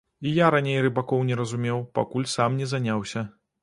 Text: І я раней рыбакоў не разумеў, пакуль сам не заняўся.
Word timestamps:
І 0.29 0.31
я 0.37 0.47
раней 0.55 0.79
рыбакоў 0.85 1.23
не 1.29 1.39
разумеў, 1.43 1.87
пакуль 2.01 2.29
сам 2.37 2.61
не 2.65 2.75
заняўся. 2.77 3.29